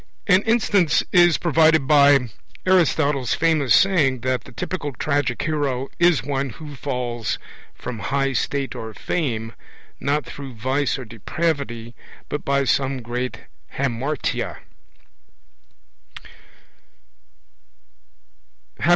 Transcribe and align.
An 0.25 0.41
instance 0.47 1.03
is 1.11 1.37
provided 1.37 1.85
by 1.87 2.27
Aristotle's 2.65 3.35
famous 3.35 3.75
saying 3.75 4.21
that 4.21 4.45
the 4.45 4.51
typical 4.51 4.93
tragic 4.93 5.43
hero 5.43 5.89
is 5.99 6.23
one 6.23 6.49
who 6.49 6.73
falls 6.73 7.37
from 7.75 7.99
high 7.99 8.33
state 8.33 8.73
or 8.73 8.95
fame, 8.95 9.53
not 9.99 10.25
through 10.25 10.55
vice 10.55 10.97
or 10.97 11.05
depravity, 11.05 11.93
but 12.29 12.43
by 12.43 12.63
some 12.63 13.03
great 13.03 13.41
hamartia. 13.75 14.57